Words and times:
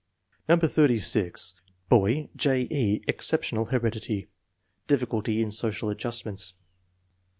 No, 0.49 0.57
86. 0.59 1.61
Soy: 1.87 2.29
J. 2.35 2.67
E. 2.71 3.01
Exceptional 3.07 3.65
heredity. 3.65 4.29
Diffi 4.87 5.05
culty 5.05 5.41
in 5.43 5.51
social 5.51 5.91
adjustments. 5.91 6.55